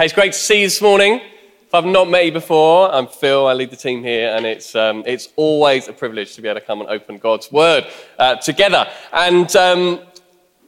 [0.00, 1.20] Hey, it's great to see you this morning.
[1.66, 3.46] If I've not met you before, I'm Phil.
[3.46, 6.58] I lead the team here, and it's, um, it's always a privilege to be able
[6.58, 7.86] to come and open God's Word
[8.18, 8.88] uh, together.
[9.12, 10.00] And um,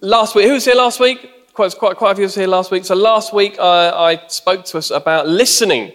[0.02, 1.30] last week, who was here last week?
[1.54, 2.84] Quite, quite, quite a few of was here last week.
[2.84, 5.92] So last week, I, I spoke to us about listening,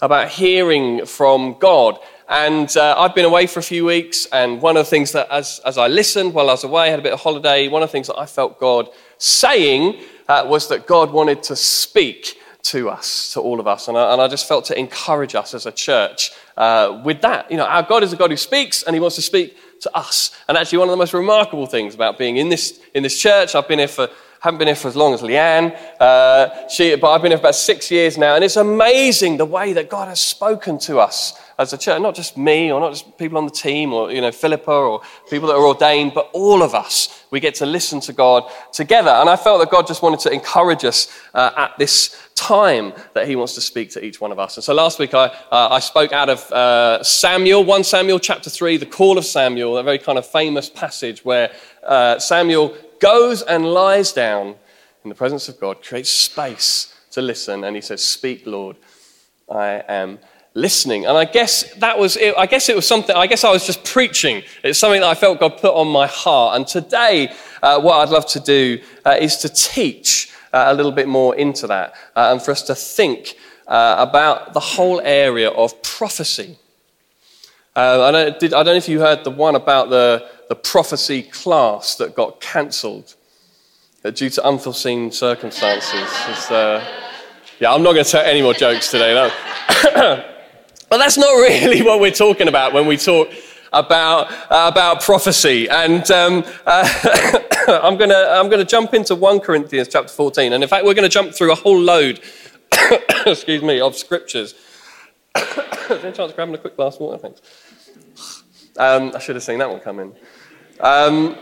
[0.00, 1.98] about hearing from God.
[2.28, 5.26] And uh, I've been away for a few weeks, and one of the things that,
[5.28, 7.82] as, as I listened while I was away, I had a bit of holiday, one
[7.82, 12.36] of the things that I felt God saying uh, was that God wanted to speak
[12.62, 13.88] to us, to all of us.
[13.88, 17.50] And I, and I just felt to encourage us as a church uh, with that.
[17.50, 19.96] You know, our God is a God who speaks, and He wants to speak to
[19.96, 20.36] us.
[20.48, 23.54] And actually, one of the most remarkable things about being in this, in this church,
[23.54, 24.08] I've been here for
[24.40, 27.42] haven't been here for as long as Leanne, uh, she, but I've been here for
[27.42, 31.38] about six years now, and it's amazing the way that God has spoken to us
[31.60, 34.22] as a church, not just me or not just people on the team or, you
[34.22, 37.22] know, Philippa or people that are ordained, but all of us.
[37.30, 39.10] We get to listen to God together.
[39.10, 43.28] And I felt that God just wanted to encourage us uh, at this time that
[43.28, 44.56] He wants to speak to each one of us.
[44.56, 48.48] And so last week I, uh, I spoke out of uh, Samuel, 1 Samuel chapter
[48.48, 51.52] 3, the call of Samuel, a very kind of famous passage where
[51.86, 54.56] uh, Samuel goes and lies down
[55.04, 58.76] in the presence of God, creates space to listen, and he says, Speak, Lord,
[59.50, 60.20] I am
[60.54, 61.06] listening.
[61.06, 62.34] And I guess that was it.
[62.36, 64.42] I guess it was something, I guess I was just preaching.
[64.62, 66.56] It's something that I felt God put on my heart.
[66.56, 70.92] And today, uh, what I'd love to do uh, is to teach uh, a little
[70.92, 73.36] bit more into that uh, and for us to think
[73.68, 76.58] uh, about the whole area of prophecy.
[77.76, 80.56] Uh, I, don't, did, I don't know if you heard the one about the, the
[80.56, 83.14] prophecy class that got cancelled
[84.14, 86.50] due to unforeseen circumstances.
[86.50, 89.14] yeah, I'm not going to tell any more jokes today.
[89.14, 90.26] No.
[90.90, 93.30] But that's not really what we're talking about when we talk
[93.72, 95.68] about, uh, about prophecy.
[95.68, 96.86] And um, uh,
[97.82, 100.52] I'm going to I'm gonna jump into 1 Corinthians chapter 14.
[100.52, 102.20] And in fact, we're going to jump through a whole load,
[103.26, 104.54] excuse me, of scriptures.
[105.36, 107.18] Any chance of grabbing a quick glass of water?
[107.18, 107.40] Thanks.
[108.76, 110.12] Um, I should have seen that one coming.
[110.80, 111.36] Um,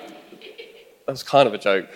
[1.07, 1.89] that was kind of a joke.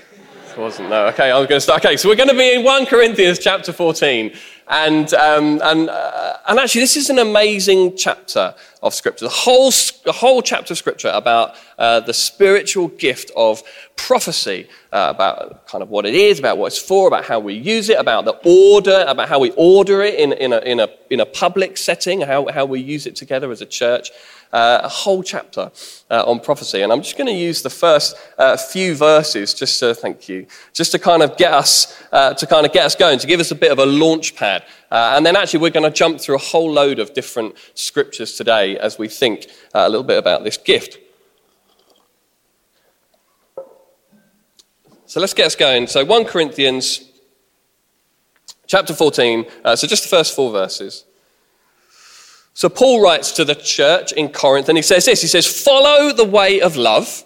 [0.56, 1.06] Wasn't, no.
[1.06, 1.84] Okay, I'm going to start.
[1.84, 4.32] Okay, so we're going to be in 1 Corinthians chapter 14.
[4.68, 9.26] And, um, and, uh, and actually, this is an amazing chapter of Scripture.
[9.26, 9.70] The whole,
[10.04, 13.62] the whole chapter of Scripture about uh, the spiritual gift of
[13.96, 17.52] prophecy, uh, about kind of what it is, about what it's for, about how we
[17.52, 20.88] use it, about the order, about how we order it in, in, a, in, a,
[21.10, 24.10] in a public setting, how, how we use it together as a church
[24.52, 25.70] uh, a whole chapter
[26.10, 26.82] uh, on prophecy.
[26.82, 30.46] And I'm just going to use the first uh, few verses just to thank you,
[30.72, 33.40] just to kind of get us uh, to kind of get us going, to give
[33.40, 34.64] us a bit of a launch pad.
[34.90, 38.34] Uh, and then actually we're going to jump through a whole load of different scriptures
[38.34, 40.98] today as we think a little bit about this gift.
[45.12, 45.88] So let's get us going.
[45.88, 47.04] So 1 Corinthians
[48.66, 49.44] chapter 14.
[49.62, 51.04] Uh, so just the first four verses.
[52.54, 56.14] So Paul writes to the church in Corinth and he says this He says, Follow
[56.14, 57.24] the way of love,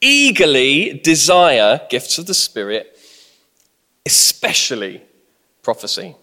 [0.00, 2.98] eagerly desire gifts of the Spirit,
[4.06, 5.02] especially
[5.62, 6.16] prophecy.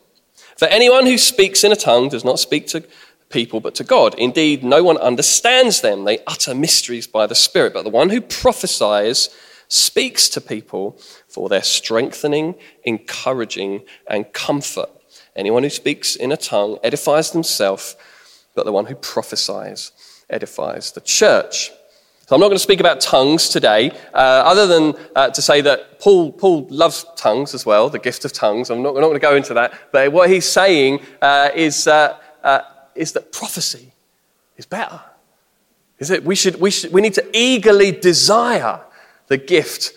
[0.57, 2.83] For anyone who speaks in a tongue does not speak to
[3.29, 4.15] people but to God.
[4.17, 6.05] Indeed, no one understands them.
[6.05, 7.73] They utter mysteries by the Spirit.
[7.75, 9.29] But the one who prophesies
[9.73, 14.89] speaks to people for their strengthening, encouraging, and comfort.
[15.35, 17.95] Anyone who speaks in a tongue edifies themselves,
[18.55, 19.91] but the one who prophesies
[20.29, 21.71] edifies the church.
[22.27, 25.59] So I'm not going to speak about tongues today, uh, other than uh, to say
[25.61, 28.69] that Paul, Paul loves tongues as well, the gift of tongues.
[28.69, 29.73] I'm not, not going to go into that.
[29.91, 32.61] But what he's saying uh, is, uh, uh,
[32.95, 33.91] is that prophecy
[34.55, 35.01] is better.
[35.99, 38.79] Is that we, should, we, should, we need to eagerly desire
[39.27, 39.93] the gift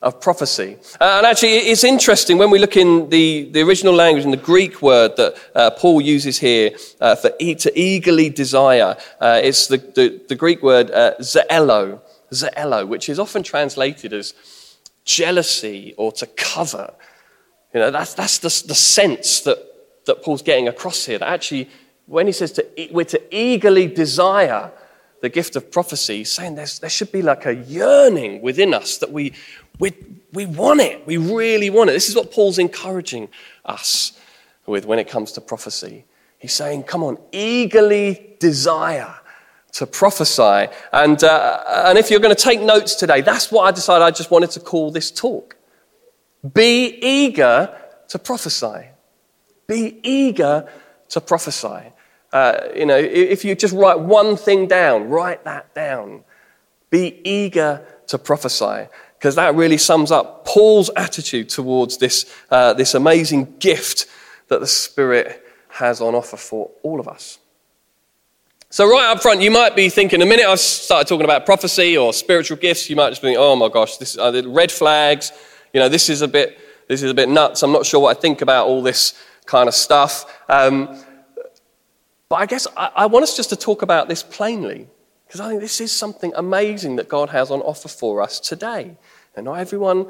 [0.00, 0.76] of prophecy.
[1.00, 4.36] Uh, and actually, it's interesting when we look in the, the original language, in the
[4.36, 8.96] Greek word that uh, Paul uses here uh, for e- to eagerly desire.
[9.20, 12.00] Uh, it's the, the, the, Greek word uh, zeelo,
[12.32, 14.34] zeelo, which is often translated as
[15.04, 16.94] jealousy or to cover.
[17.74, 19.58] You know, that's, that's the, the sense that,
[20.06, 21.18] that Paul's getting across here.
[21.18, 21.68] That actually,
[22.06, 24.70] when he says to, we're to eagerly desire
[25.20, 29.32] the gift of prophecy, saying there should be like a yearning within us that we,
[29.78, 29.92] we,
[30.32, 31.06] we want it.
[31.06, 31.94] We really want it.
[31.94, 33.28] This is what Paul's encouraging
[33.64, 34.18] us
[34.66, 36.04] with when it comes to prophecy.
[36.38, 39.14] He's saying, come on, eagerly desire
[39.72, 40.68] to prophesy.
[40.92, 44.10] And, uh, and if you're going to take notes today, that's what I decided I
[44.10, 45.56] just wanted to call this talk.
[46.54, 47.76] Be eager
[48.08, 48.88] to prophesy.
[49.66, 50.68] Be eager
[51.10, 51.92] to prophesy.
[52.32, 56.24] Uh, you know, if you just write one thing down, write that down.
[56.90, 58.88] Be eager to prophesy
[59.18, 64.06] because that really sums up Paul's attitude towards this, uh, this amazing gift
[64.48, 67.38] that the Spirit has on offer for all of us.
[68.70, 71.96] So, right up front, you might be thinking, the minute I started talking about prophecy
[71.96, 75.32] or spiritual gifts, you might just be oh my gosh, this the red flags.
[75.72, 77.62] You know, this is a bit, this is a bit nuts.
[77.62, 80.26] I'm not sure what I think about all this kind of stuff.
[80.50, 80.98] Um,
[82.28, 84.86] but I guess I, I want us just to talk about this plainly,
[85.26, 88.96] because I think this is something amazing that God has on offer for us today.
[89.36, 90.06] And not everyone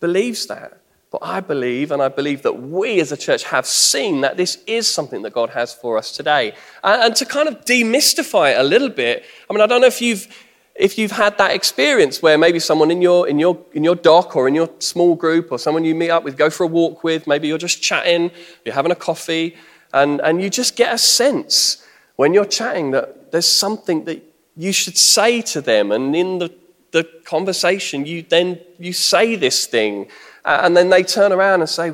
[0.00, 0.78] believes that.
[1.10, 4.62] But I believe, and I believe that we as a church have seen that this
[4.66, 6.54] is something that God has for us today.
[6.82, 10.00] And, to kind of demystify it a little bit, I mean, I don't know if
[10.00, 10.26] you've
[10.74, 14.34] if you've had that experience where maybe someone in your, in, your, in your dock
[14.34, 17.04] or in your small group or someone you meet up with, go for a walk
[17.04, 18.30] with, maybe you're just chatting,
[18.64, 19.54] you're having a coffee,
[19.92, 21.84] and, and you just get a sense
[22.16, 24.22] when you're chatting that there's something that
[24.56, 25.92] you should say to them.
[25.92, 26.52] And in the,
[26.92, 30.08] the conversation, you then you say this thing
[30.44, 31.92] and then they turn around and say,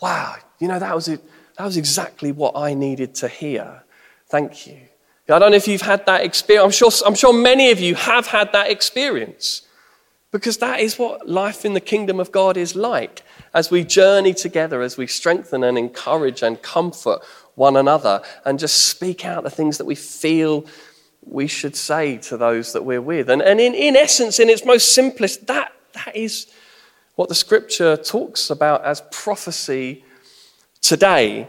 [0.00, 1.20] Wow, you know, that was, it.
[1.56, 3.82] that was exactly what I needed to hear.
[4.28, 4.78] Thank you.
[5.28, 6.64] I don't know if you've had that experience.
[6.64, 9.62] I'm sure, I'm sure many of you have had that experience
[10.30, 13.22] because that is what life in the kingdom of God is like
[13.56, 17.22] as we journey together, as we strengthen and encourage and comfort
[17.54, 20.66] one another and just speak out the things that we feel
[21.22, 23.30] we should say to those that we're with.
[23.30, 26.48] And, and in, in essence, in its most simplest, that, that is
[27.14, 30.04] what the scripture talks about as prophecy
[30.82, 31.48] today.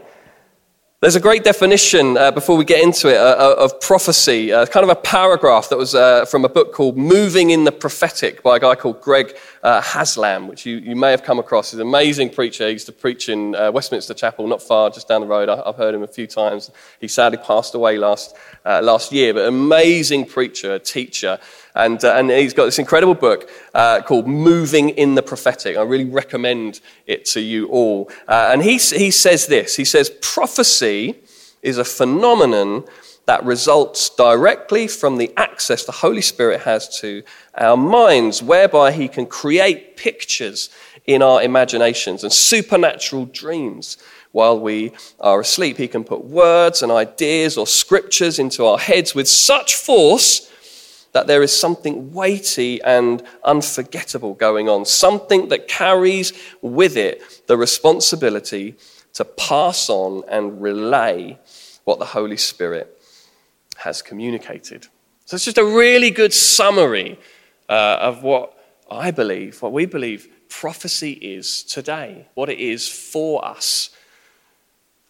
[1.00, 4.66] There's a great definition uh, before we get into it uh, uh, of prophecy, uh,
[4.66, 8.42] kind of a paragraph that was uh, from a book called Moving in the Prophetic
[8.42, 11.70] by a guy called Greg uh, Haslam, which you, you may have come across.
[11.70, 12.66] He's an amazing preacher.
[12.66, 15.48] He used to preach in Westminster Chapel, not far, just down the road.
[15.48, 16.72] I, have heard him a few times.
[17.00, 18.34] He sadly passed away last,
[18.64, 21.38] last year, but amazing preacher, teacher.
[21.78, 25.76] And, uh, and he's got this incredible book uh, called Moving in the Prophetic.
[25.76, 28.10] I really recommend it to you all.
[28.26, 31.14] Uh, and he, he says this He says, prophecy
[31.62, 32.84] is a phenomenon
[33.26, 37.22] that results directly from the access the Holy Spirit has to
[37.56, 40.70] our minds, whereby he can create pictures
[41.06, 43.98] in our imaginations and supernatural dreams
[44.32, 45.76] while we are asleep.
[45.76, 50.47] He can put words and ideas or scriptures into our heads with such force
[51.12, 57.56] that there is something weighty and unforgettable going on, something that carries with it the
[57.56, 58.76] responsibility
[59.14, 61.38] to pass on and relay
[61.84, 63.02] what the Holy Spirit
[63.78, 64.86] has communicated.
[65.24, 67.18] So it's just a really good summary
[67.68, 68.54] uh, of what
[68.90, 73.90] I believe, what we believe prophecy is today, what it is for us.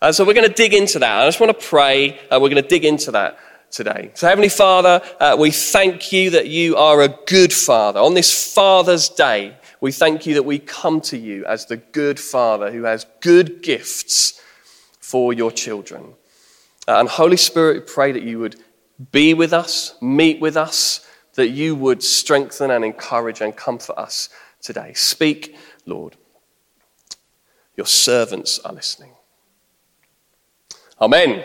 [0.01, 1.23] Uh, so we're going to dig into that.
[1.23, 2.19] I just want to pray.
[2.31, 3.39] Uh, we're going to dig into that
[3.71, 4.11] today.
[4.15, 8.01] So, Heavenly Father, uh, we thank you that you are a good Father.
[8.01, 12.19] On this Father's Day, we thank you that we come to you as the good
[12.19, 14.41] Father who has good gifts
[15.01, 16.15] for your children.
[16.87, 18.57] Uh, and Holy Spirit, we pray that you would
[19.13, 24.29] be with us, meet with us, that you would strengthen and encourage and comfort us
[24.61, 24.93] today.
[24.95, 25.57] Speak,
[25.87, 26.17] Lord.
[27.77, 29.13] Your servants are listening.
[31.01, 31.45] Amen.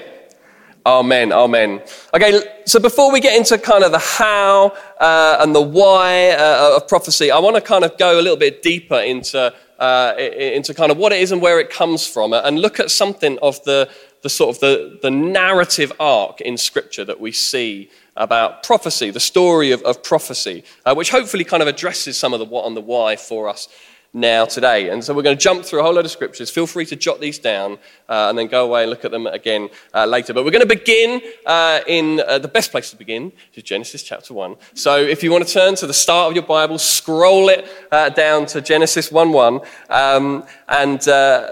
[0.85, 1.81] Amen, amen.
[2.13, 6.75] Okay, so before we get into kind of the how uh, and the why uh,
[6.75, 10.73] of prophecy, I want to kind of go a little bit deeper into, uh, into
[10.73, 13.63] kind of what it is and where it comes from and look at something of
[13.63, 13.89] the,
[14.23, 19.21] the sort of the, the narrative arc in Scripture that we see about prophecy, the
[19.21, 22.75] story of, of prophecy, uh, which hopefully kind of addresses some of the what and
[22.75, 23.69] the why for us
[24.13, 24.89] now today.
[24.89, 26.51] And so we're going to jump through a whole lot of scriptures.
[26.51, 27.73] Feel free to jot these down
[28.07, 30.33] uh, and then go away and look at them again uh, later.
[30.33, 33.63] But we're going to begin uh, in uh, the best place to begin, which is
[33.63, 34.55] Genesis chapter 1.
[34.75, 38.09] So if you want to turn to the start of your Bible, scroll it uh,
[38.09, 39.61] down to Genesis 1 1.
[39.89, 41.47] Um, and uh,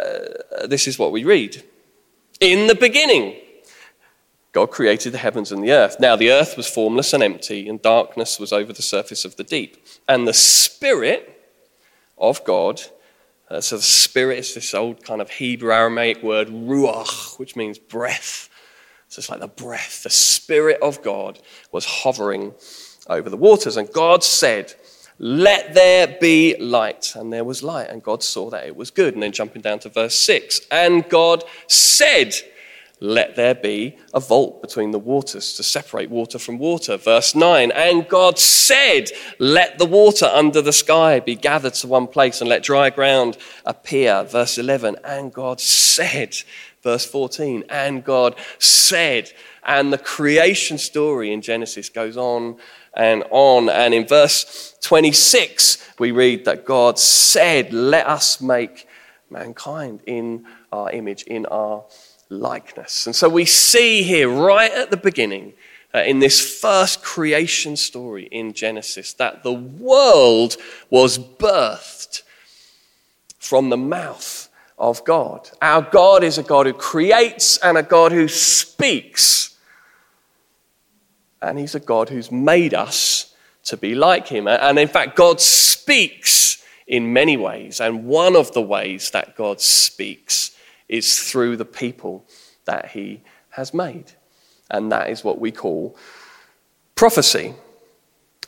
[0.68, 1.64] this is what we read
[2.40, 3.38] In the beginning,
[4.52, 5.96] God created the heavens and the earth.
[6.00, 9.44] Now the earth was formless and empty, and darkness was over the surface of the
[9.44, 9.84] deep.
[10.08, 11.41] And the Spirit
[12.22, 12.82] of God.
[13.50, 17.78] Uh, so the Spirit is this old kind of Hebrew Aramaic word, ruach, which means
[17.78, 18.50] breath.
[19.10, 20.04] So it's like the breath.
[20.04, 21.40] The Spirit of God
[21.74, 22.54] was hovering
[23.08, 23.76] over the waters.
[23.76, 24.74] And God said,
[25.20, 27.14] Let there be light.
[27.16, 27.90] And there was light.
[27.90, 29.16] And God saw that it was good.
[29.16, 32.34] And then jumping down to verse 6, and God said,
[33.02, 36.96] let there be a vault between the waters to separate water from water.
[36.96, 42.08] Verse 9, and God said, Let the water under the sky be gathered to one
[42.08, 44.24] place and let dry ground appear.
[44.24, 46.38] Verse 11, and God said,
[46.84, 49.32] verse 14, and God said,
[49.64, 52.58] and the creation story in Genesis goes on
[52.96, 53.70] and on.
[53.70, 58.88] And in verse 26, we read that God said, Let us make
[59.30, 61.86] mankind in our image, in our
[62.32, 63.06] likeness.
[63.06, 65.54] And so we see here, right at the beginning,
[65.94, 70.56] uh, in this first creation story in Genesis, that the world
[70.90, 72.24] was birthed
[73.38, 75.50] from the mouth of God.
[75.62, 79.58] Our God is a God who creates and a God who speaks.
[81.42, 83.36] And He's a God who's made us
[83.66, 84.48] to be like Him.
[84.48, 87.82] And in fact, God speaks in many ways.
[87.82, 90.52] And one of the ways that God speaks
[90.92, 92.26] is through the people
[92.66, 94.12] that He has made.
[94.70, 95.98] And that is what we call
[96.96, 97.56] prophecy.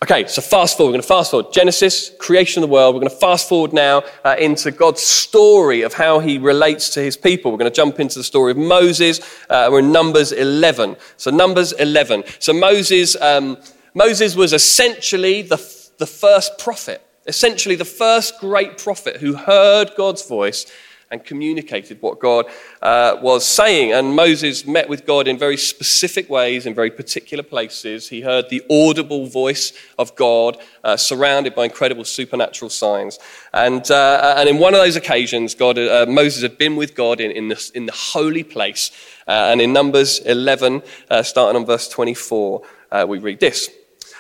[0.03, 0.89] Okay, so fast forward.
[0.89, 1.53] We're going to fast forward.
[1.53, 2.93] Genesis, creation of the world.
[2.93, 7.01] We're going to fast forward now uh, into God's story of how he relates to
[7.01, 7.51] his people.
[7.51, 9.21] We're going to jump into the story of Moses.
[9.49, 10.97] Uh, we're in Numbers 11.
[11.15, 12.25] So, Numbers 11.
[12.39, 13.57] So, Moses, um,
[13.93, 15.55] Moses was essentially the,
[15.99, 20.65] the first prophet, essentially the first great prophet who heard God's voice
[21.13, 22.47] and communicated what God
[22.81, 23.93] uh, was saying.
[23.93, 28.09] And Moses met with God in very specific ways, in very particular places.
[28.09, 33.19] He heard the audible voice of God, uh, surrounded by incredible supernatural signs.
[33.53, 37.21] And, uh, and in one of those occasions, God, uh, Moses had been with God
[37.21, 38.89] in, in, the, in the holy place.
[39.27, 42.63] Uh, and in Numbers 11, uh, starting on verse 24,
[43.07, 43.69] we read this.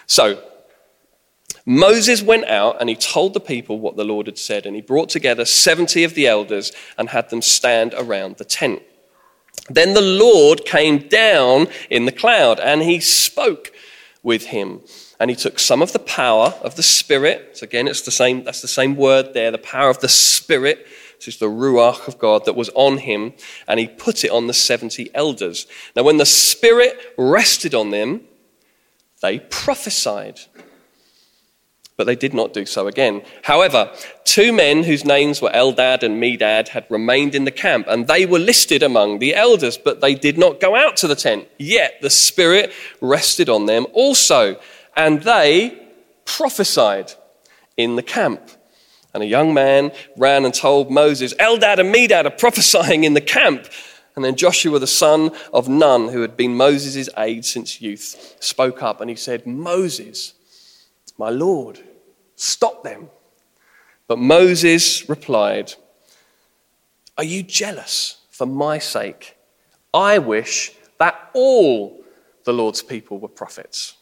[0.05, 0.39] So,
[1.65, 4.81] Moses went out and he told the people what the Lord had said, and he
[4.81, 8.81] brought together 70 of the elders and had them stand around the tent.
[9.69, 13.71] Then the Lord came down in the cloud and he spoke
[14.21, 14.81] with him.
[15.19, 17.57] And he took some of the power of the Spirit.
[17.57, 20.85] So again, it's the same, that's the same word there, the power of the Spirit.
[21.17, 23.33] This is the Ruach of God that was on him,
[23.65, 25.67] and he put it on the 70 elders.
[25.95, 28.21] Now, when the Spirit rested on them,
[29.21, 30.41] they prophesied
[31.97, 33.21] but they did not do so again.
[33.43, 33.91] However,
[34.23, 38.25] two men whose names were Eldad and Medad had remained in the camp, and they
[38.25, 41.47] were listed among the elders, but they did not go out to the tent.
[41.57, 42.71] Yet the Spirit
[43.01, 44.59] rested on them also,
[44.95, 45.79] and they
[46.25, 47.13] prophesied
[47.77, 48.41] in the camp.
[49.13, 53.21] And a young man ran and told Moses, Eldad and Medad are prophesying in the
[53.21, 53.67] camp.
[54.15, 58.81] And then Joshua, the son of Nun, who had been Moses' aide since youth, spoke
[58.81, 60.33] up and he said, Moses,
[61.17, 61.79] my Lord,
[62.35, 63.09] stop them.
[64.07, 65.73] But Moses replied,
[67.17, 69.37] Are you jealous for my sake?
[69.93, 72.03] I wish that all
[72.43, 73.95] the Lord's people were prophets,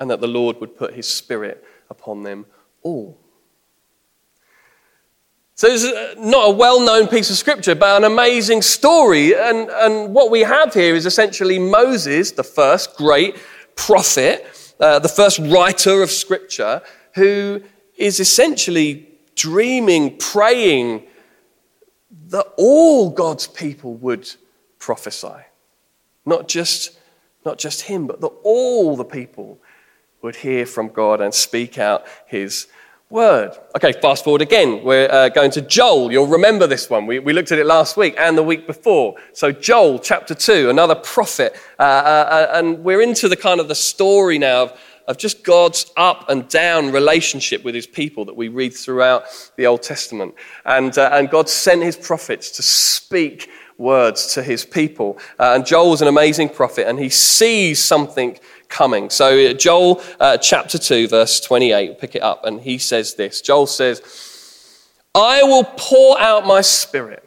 [0.00, 2.46] and that the Lord would put his spirit upon them
[2.82, 3.18] all.
[5.58, 9.34] So it's uh, not a well known piece of scripture, but an amazing story.
[9.34, 13.36] And, and what we have here is essentially Moses, the first great
[13.74, 14.46] prophet,
[14.80, 16.82] uh, the first writer of Scripture,
[17.14, 17.62] who
[17.96, 21.04] is essentially dreaming, praying
[22.28, 24.30] that all God's people would
[24.78, 25.44] prophesy.
[26.24, 26.98] Not just,
[27.44, 29.58] not just him, but that all the people
[30.22, 32.66] would hear from God and speak out his
[33.10, 33.56] word.
[33.74, 34.84] Okay, fast forward again.
[34.84, 36.12] We're uh, going to Joel.
[36.12, 37.06] You'll remember this one.
[37.06, 39.14] We, we looked at it last week and the week before.
[39.32, 41.56] So, Joel chapter 2, another prophet.
[41.78, 45.42] Uh, uh, uh, and we're into the kind of the story now of, of just
[45.42, 49.24] God's up and down relationship with his people that we read throughout
[49.56, 50.34] the Old Testament.
[50.66, 53.48] And, uh, and God sent his prophets to speak
[53.78, 55.18] words to his people.
[55.38, 59.08] Uh, and Joel was an amazing prophet and he sees something coming.
[59.08, 63.40] So, uh, Joel uh, chapter 2, verse 28, pick it up, and he says this
[63.40, 64.02] Joel says,
[65.14, 67.24] I will pour out my spirit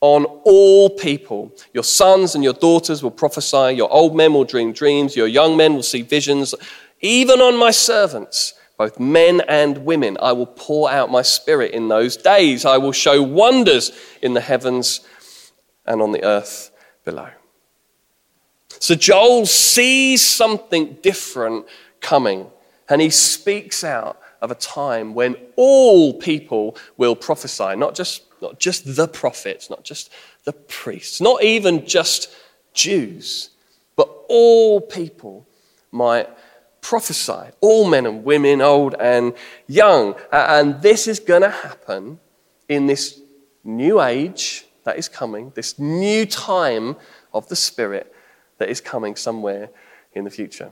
[0.00, 1.52] on all people.
[1.72, 5.56] Your sons and your daughters will prophesy, your old men will dream dreams, your young
[5.56, 6.54] men will see visions.
[7.00, 11.88] Even on my servants, both men and women, I will pour out my spirit in
[11.88, 12.64] those days.
[12.64, 13.90] I will show wonders
[14.22, 15.00] in the heavens
[15.88, 16.70] and on the earth
[17.04, 17.30] below.
[18.78, 21.66] So Joel sees something different
[22.00, 22.46] coming,
[22.88, 28.60] and he speaks out of a time when all people will prophesy, not just, not
[28.60, 30.12] just the prophets, not just
[30.44, 32.32] the priests, not even just
[32.72, 33.50] Jews,
[33.96, 35.44] but all people
[35.90, 36.28] might
[36.80, 37.50] prophesy.
[37.60, 39.34] All men and women, old and
[39.66, 40.14] young.
[40.30, 42.20] And this is going to happen
[42.68, 43.20] in this
[43.64, 46.96] new age that is coming, this new time
[47.34, 48.10] of the Spirit
[48.56, 49.68] that is coming somewhere
[50.14, 50.70] in the future.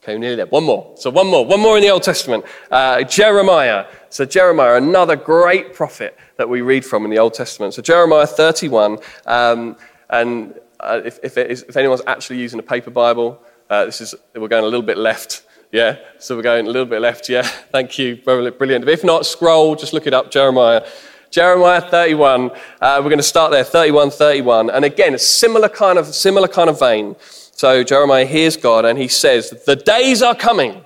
[0.00, 0.46] Okay, we're nearly there.
[0.46, 0.92] One more.
[0.94, 1.44] So, one more.
[1.44, 2.44] One more in the Old Testament.
[2.70, 3.86] Uh, Jeremiah.
[4.10, 7.74] So, Jeremiah, another great prophet that we read from in the Old Testament.
[7.74, 8.98] So, Jeremiah 31.
[9.26, 9.76] Um,
[10.10, 14.46] and uh, if, if, if, anyone's actually using a paper Bible, uh, this is, we're
[14.46, 15.42] going a little bit left.
[15.72, 17.28] Yeah, so we're going a little bit left.
[17.28, 17.42] Yeah,
[17.72, 18.14] thank you.
[18.18, 18.88] Brilliant.
[18.88, 20.86] If not, scroll, just look it up, Jeremiah
[21.30, 22.50] Jeremiah 31.
[22.80, 24.70] Uh, we're going to start there, 31, 31.
[24.70, 27.16] And again, a similar kind of, similar kind of vein.
[27.20, 30.84] So Jeremiah hears God and he says, The days are coming,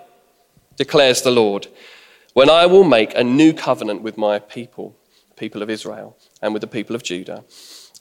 [0.77, 1.69] declares the Lord,
[2.35, 4.97] when I will make a new covenant with my people,
[5.29, 7.45] the people of Israel, and with the people of Judah.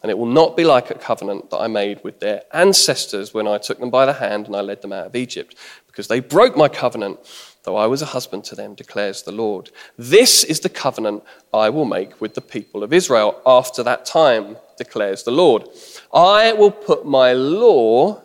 [0.02, 3.48] And it will not be like a covenant that I made with their ancestors when
[3.48, 5.54] I took them by the hand and I led them out of Egypt,
[5.86, 7.20] because they broke my covenant
[7.64, 9.70] though I was a husband to them, declares the Lord.
[9.98, 14.58] This is the covenant I will make with the people of Israel after that time,
[14.78, 15.68] declares the Lord.
[16.14, 18.22] I will put my law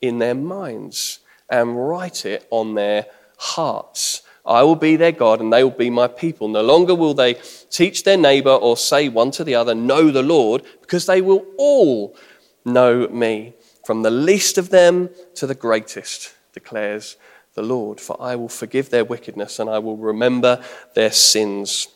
[0.00, 4.22] in their minds and write it on their hearts.
[4.44, 6.48] I will be their God and they will be my people.
[6.48, 7.34] No longer will they
[7.70, 11.46] teach their neighbor or say one to the other, Know the Lord, because they will
[11.56, 12.16] all
[12.64, 17.16] know me, from the least of them to the greatest, declares
[17.54, 20.62] the Lord, for I will forgive their wickedness and I will remember
[20.94, 21.88] their sins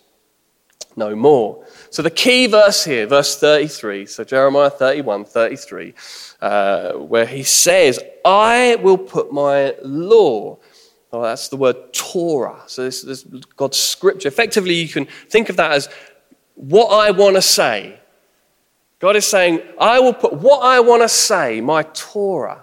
[0.96, 1.64] no more.
[1.90, 5.94] So the key verse here, verse 33, so Jeremiah 31, 33,
[6.40, 10.58] uh, where he says, I will put my law.
[11.12, 12.62] Oh, that's the word Torah.
[12.66, 13.25] So this, is
[13.56, 14.28] God's scripture.
[14.28, 15.88] Effectively, you can think of that as
[16.54, 18.00] what I want to say.
[18.98, 22.62] God is saying, I will put what I want to say, my Torah.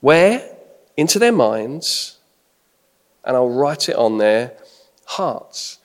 [0.00, 0.57] Where?
[0.98, 2.18] Into their minds
[3.24, 4.52] and I'll write it on their
[5.06, 5.78] hearts.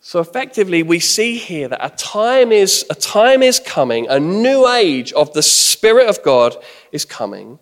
[0.00, 4.66] So effectively, we see here that a time is, a time is coming, a new
[4.66, 6.56] age of the Spirit of God
[6.90, 7.58] is coming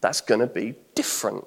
[0.00, 1.44] that's going to be different.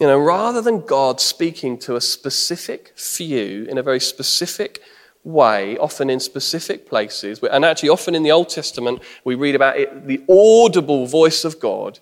[0.00, 4.80] You know, rather than God speaking to a specific few in a very specific
[5.24, 9.78] way, often in specific places, and actually often in the Old Testament, we read about
[9.78, 11.98] it, the audible voice of God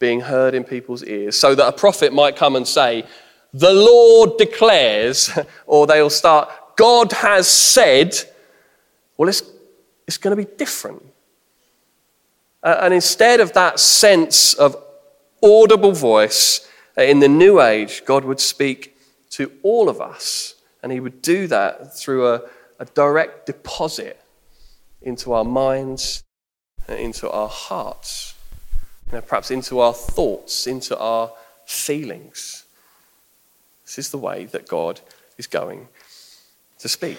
[0.00, 3.04] being heard in people's ears, so that a prophet might come and say,
[3.52, 5.30] The Lord declares,
[5.66, 8.16] or they'll start, God has said.
[9.16, 9.42] Well, it's,
[10.08, 11.04] it's going to be different.
[12.62, 14.76] Uh, and instead of that sense of
[15.42, 16.66] audible voice
[16.98, 18.96] uh, in the new age, God would speak
[19.30, 20.54] to all of us.
[20.82, 22.42] And he would do that through a,
[22.78, 24.18] a direct deposit
[25.02, 26.24] into our minds
[26.88, 28.34] into our hearts
[29.10, 31.32] you know, perhaps into our thoughts, into our
[31.66, 32.64] feelings.
[33.84, 35.00] This is the way that God
[35.36, 35.88] is going
[36.78, 37.18] to speak.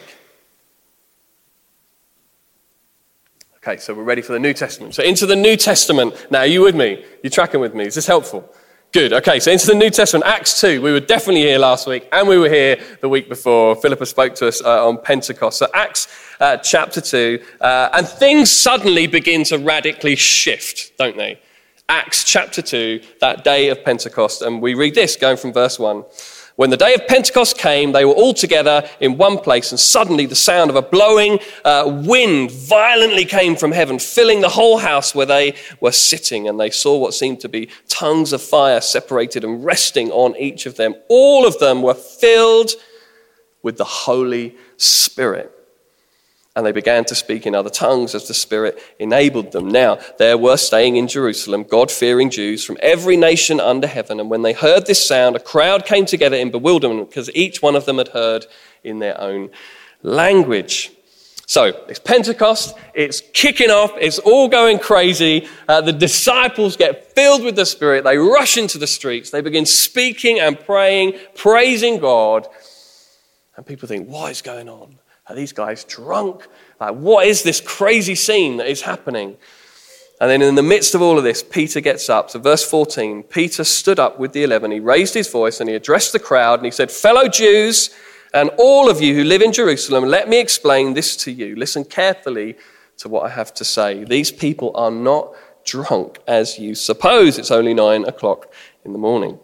[3.57, 4.95] Okay, so we're ready for the New Testament.
[4.95, 6.27] So into the New Testament.
[6.31, 7.03] Now, are you with me?
[7.23, 7.85] You're tracking with me?
[7.85, 8.49] Is this helpful?
[8.93, 9.13] Good.
[9.13, 10.81] Okay, so into the New Testament, Acts 2.
[10.81, 13.75] We were definitely here last week, and we were here the week before.
[13.75, 15.59] Philippa spoke to us uh, on Pentecost.
[15.59, 16.07] So, Acts
[16.39, 21.39] uh, chapter 2, uh, and things suddenly begin to radically shift, don't they?
[21.91, 24.41] Acts chapter 2, that day of Pentecost.
[24.41, 26.05] And we read this going from verse 1.
[26.55, 30.25] When the day of Pentecost came, they were all together in one place, and suddenly
[30.25, 35.13] the sound of a blowing uh, wind violently came from heaven, filling the whole house
[35.13, 36.47] where they were sitting.
[36.47, 40.65] And they saw what seemed to be tongues of fire separated and resting on each
[40.65, 40.95] of them.
[41.09, 42.71] All of them were filled
[43.63, 45.60] with the Holy Spirit
[46.55, 49.69] and they began to speak in other tongues as the Spirit enabled them.
[49.69, 54.19] Now, there were staying in Jerusalem God fearing Jews from every nation under heaven.
[54.19, 57.75] And when they heard this sound, a crowd came together in bewilderment because each one
[57.75, 58.45] of them had heard
[58.83, 59.49] in their own
[60.03, 60.91] language.
[61.45, 65.49] So it's Pentecost, it's kicking off, it's all going crazy.
[65.67, 69.65] Uh, the disciples get filled with the Spirit, they rush into the streets, they begin
[69.65, 72.47] speaking and praying, praising God.
[73.57, 74.97] And people think, what is going on?
[75.31, 76.45] Are these guys drunk?
[76.81, 79.37] Like, what is this crazy scene that is happening?
[80.19, 82.29] And then in the midst of all of this, Peter gets up.
[82.29, 84.71] So, verse 14 Peter stood up with the eleven.
[84.71, 87.91] He raised his voice and he addressed the crowd and he said, Fellow Jews,
[88.33, 91.55] and all of you who live in Jerusalem, let me explain this to you.
[91.55, 92.57] Listen carefully
[92.97, 94.03] to what I have to say.
[94.03, 97.37] These people are not drunk as you suppose.
[97.37, 99.39] It's only nine o'clock in the morning.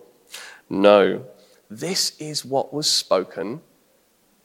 [0.69, 1.26] No,
[1.69, 3.62] this is what was spoken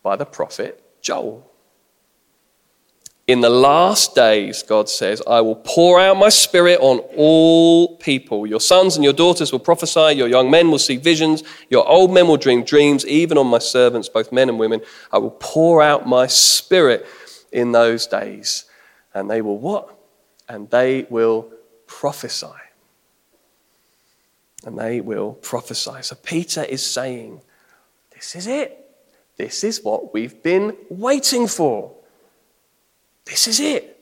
[0.05, 1.53] by the prophet Joel.
[3.29, 8.49] In the last days, God says, I will pour out my spirit on all people.
[8.49, 12.13] Your sons and your daughters will prophesy, your young men will see visions, your old
[12.13, 14.81] men will dream dreams, even on my servants, both men and women.
[15.13, 17.07] I will pour out my spirit
[17.53, 18.65] in those days.
[19.15, 19.97] And they will what?
[20.49, 21.53] And they will
[21.87, 22.47] prophesy.
[24.67, 26.03] And they will prophesy.
[26.03, 27.41] So Peter is saying,
[28.11, 28.82] This is it.
[29.37, 31.93] This is what we've been waiting for.
[33.25, 33.99] This is it.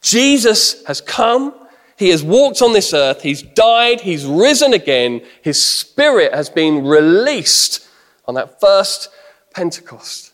[0.00, 1.54] Jesus has come.
[1.96, 3.22] He has walked on this earth.
[3.22, 4.00] He's died.
[4.00, 5.22] He's risen again.
[5.42, 7.88] His spirit has been released
[8.26, 9.08] on that first
[9.52, 10.32] Pentecost.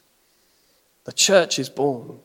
[1.04, 2.18] The church is born.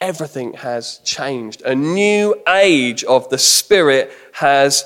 [0.00, 1.62] Everything has changed.
[1.62, 4.84] A new age of the Spirit has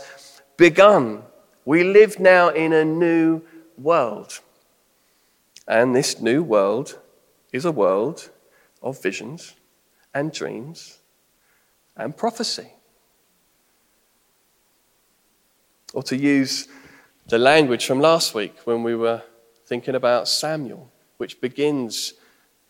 [0.56, 1.22] begun.
[1.64, 3.42] We live now in a new
[3.76, 4.40] world.
[5.68, 6.98] And this new world
[7.52, 8.30] is a world
[8.82, 9.54] of visions
[10.14, 10.98] and dreams
[11.94, 12.72] and prophecy.
[15.92, 16.68] Or to use
[17.26, 19.22] the language from last week when we were
[19.66, 22.14] thinking about Samuel, which begins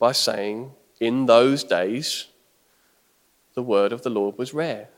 [0.00, 2.26] by saying, In those days,
[3.54, 4.88] the word of the Lord was rare.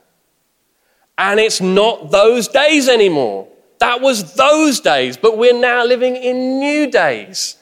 [1.19, 3.47] And it's not those days anymore.
[3.79, 7.57] That was those days, but we're now living in new days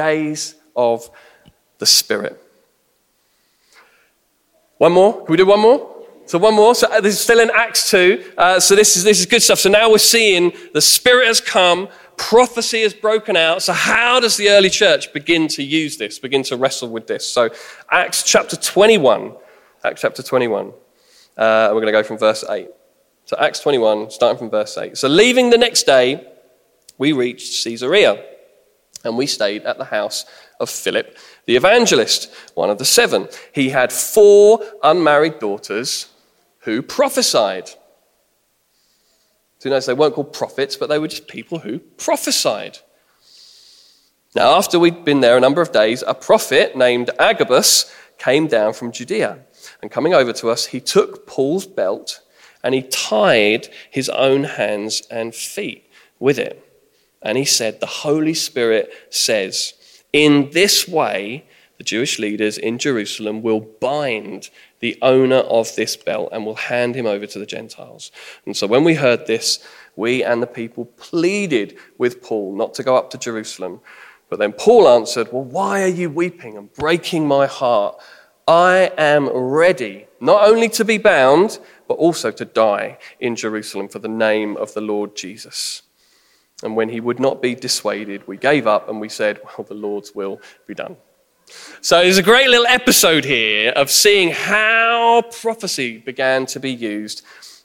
[0.00, 1.10] days of
[1.78, 2.34] the Spirit.
[4.78, 5.12] One more?
[5.24, 5.78] Can we do one more?
[6.24, 6.74] So one more.
[6.74, 8.32] So uh, this is still in Acts 2.
[8.38, 9.58] Uh, so this is, this is good stuff.
[9.58, 13.62] So now we're seeing the Spirit has come, prophecy has broken out.
[13.62, 17.28] So how does the early church begin to use this, begin to wrestle with this?
[17.28, 17.50] So
[17.90, 19.34] Acts chapter 21.
[19.84, 20.68] Acts chapter 21.
[20.68, 20.72] Uh,
[21.36, 22.68] we're going to go from verse 8.
[23.26, 24.96] So Acts 21, starting from verse 8.
[24.96, 26.26] So leaving the next day,
[26.96, 28.29] we reached Caesarea
[29.04, 30.24] and we stayed at the house
[30.58, 33.28] of Philip the evangelist, one of the seven.
[33.52, 36.06] He had four unmarried daughters
[36.60, 37.68] who prophesied.
[39.58, 42.78] So you notice they weren't called prophets, but they were just people who prophesied.
[44.34, 48.74] Now, after we'd been there a number of days, a prophet named Agabus came down
[48.74, 49.40] from Judea.
[49.82, 52.20] And coming over to us, he took Paul's belt
[52.62, 56.69] and he tied his own hands and feet with it.
[57.22, 59.74] And he said, The Holy Spirit says,
[60.12, 61.44] In this way,
[61.80, 66.94] the Jewish leaders in Jerusalem will bind the owner of this belt and will hand
[66.94, 68.12] him over to the Gentiles.
[68.44, 72.82] And so when we heard this, we and the people pleaded with Paul not to
[72.82, 73.80] go up to Jerusalem.
[74.28, 78.00] But then Paul answered, Well, why are you weeping and breaking my heart?
[78.46, 84.00] I am ready not only to be bound, but also to die in Jerusalem for
[84.00, 85.82] the name of the Lord Jesus.
[86.62, 89.74] And when he would not be dissuaded, we gave up and we said, Well, the
[89.74, 90.96] Lord's will be done.
[91.80, 97.22] So there's a great little episode here of seeing how prophecy began to be used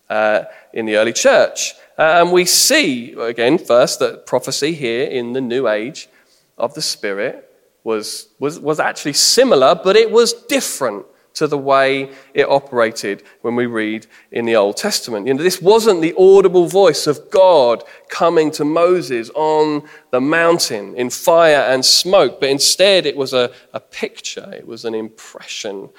[0.09, 1.73] uh, in the early church.
[1.97, 6.09] Uh, and we see, again, first, that prophecy here in the new age
[6.57, 7.51] of the Spirit
[7.83, 11.05] was, was, was actually similar, but it was different
[11.35, 15.27] to the way it operated when we read in the Old Testament.
[15.27, 20.95] You know, this wasn't the audible voice of God coming to Moses on the mountain
[20.95, 25.89] in fire and smoke, but instead it was a, a picture, it was an impression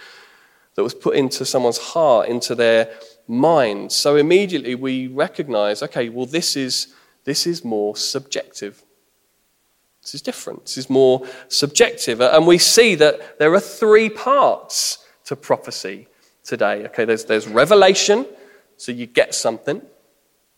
[0.74, 2.90] that was put into someone's heart, into their
[3.28, 3.92] mind.
[3.92, 6.94] So immediately we recognize okay, well, this is,
[7.24, 8.82] this is more subjective.
[10.02, 10.64] This is different.
[10.66, 12.20] This is more subjective.
[12.20, 16.08] And we see that there are three parts to prophecy
[16.44, 16.86] today.
[16.86, 18.26] Okay, there's, there's revelation,
[18.76, 19.82] so you get something.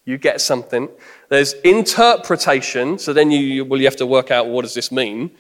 [0.05, 0.89] You get something.
[1.29, 5.31] There's interpretation, so then you, well, you have to work out what does this mean.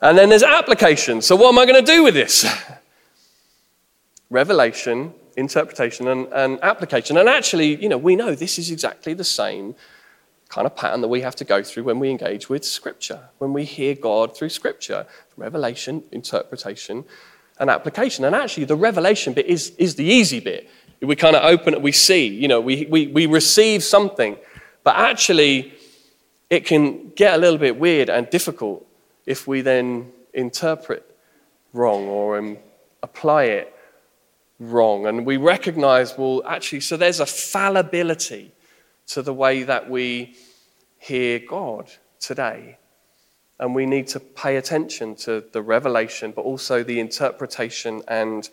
[0.00, 1.20] And then there's application.
[1.22, 2.46] So what am I going to do with this?
[4.30, 7.16] revelation, interpretation, and, and application.
[7.16, 9.74] And actually, you know, we know this is exactly the same
[10.48, 13.52] kind of pattern that we have to go through when we engage with Scripture, when
[13.52, 15.06] we hear God through Scripture.
[15.36, 17.04] Revelation, interpretation,
[17.58, 18.24] an application.
[18.24, 20.68] And actually, the revelation bit is, is the easy bit.
[21.00, 24.36] We kind of open it, we see, you know, we, we, we receive something.
[24.82, 25.74] But actually,
[26.50, 28.86] it can get a little bit weird and difficult
[29.26, 31.16] if we then interpret
[31.72, 32.58] wrong or um,
[33.02, 33.74] apply it
[34.58, 35.06] wrong.
[35.06, 38.52] And we recognize, well, actually, so there's a fallibility
[39.08, 40.36] to the way that we
[40.98, 41.90] hear God
[42.20, 42.78] today.
[43.64, 48.46] And we need to pay attention to the revelation, but also the interpretation and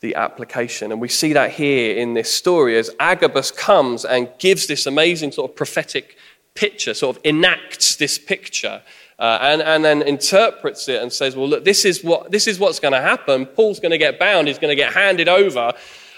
[0.00, 0.92] the application.
[0.92, 5.32] And we see that here in this story as Agabus comes and gives this amazing
[5.32, 6.18] sort of prophetic
[6.52, 8.82] picture, sort of enacts this picture.
[9.18, 12.58] Uh, and, and then interprets it and says, well, look, this is, what, this is
[12.58, 13.46] what's going to happen.
[13.46, 15.72] Paul's going to get bound, he's going to get handed over.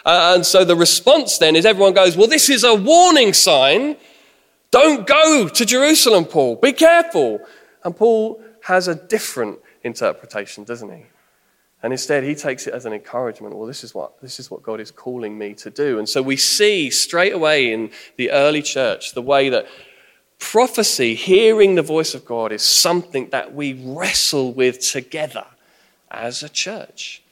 [0.04, 3.96] Uh, and so the response then is everyone goes, well, this is a warning sign.
[4.72, 6.56] Don't go to Jerusalem, Paul.
[6.56, 7.40] Be careful.
[7.84, 11.04] And Paul has a different interpretation, doesn't he?
[11.82, 13.54] And instead, he takes it as an encouragement.
[13.54, 15.98] Well, this is what, this is what God is calling me to do.
[15.98, 19.66] And so we see straight away in the early church the way that
[20.38, 25.46] prophecy, hearing the voice of God, is something that we wrestle with together
[26.10, 27.22] as a church,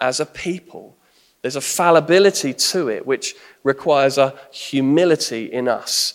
[0.00, 0.96] as a people.
[1.42, 6.14] There's a fallibility to it which requires a humility in us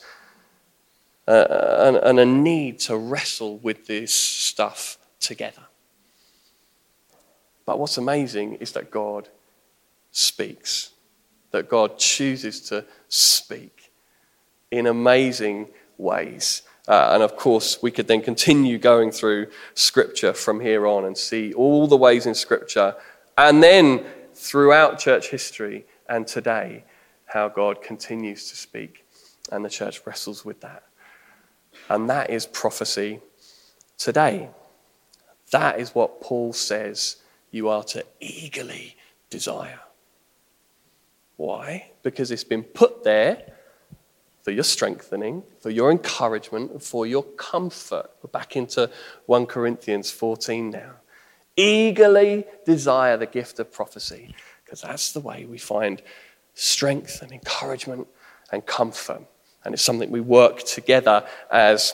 [1.27, 5.63] uh, and, and a need to wrestle with this stuff together.
[7.65, 9.29] But what's amazing is that God
[10.11, 10.91] speaks,
[11.51, 13.91] that God chooses to speak
[14.69, 16.63] in amazing ways.
[16.87, 21.17] Uh, and of course, we could then continue going through Scripture from here on and
[21.17, 22.95] see all the ways in Scripture,
[23.37, 26.83] and then throughout church history and today,
[27.25, 29.05] how God continues to speak.
[29.51, 30.83] And the church wrestles with that.
[31.89, 33.19] And that is prophecy
[33.97, 34.49] today.
[35.51, 37.17] That is what Paul says
[37.51, 38.95] you are to eagerly
[39.29, 39.79] desire.
[41.37, 41.91] Why?
[42.01, 43.53] Because it's been put there
[44.41, 48.09] for your strengthening, for your encouragement, for your comfort.
[48.21, 48.89] We're back into
[49.25, 50.91] 1 Corinthians 14 now.
[51.55, 56.01] Eagerly desire the gift of prophecy, because that's the way we find
[56.55, 58.07] strength and encouragement
[58.51, 59.21] and comfort.
[59.65, 61.93] And it's something we work together as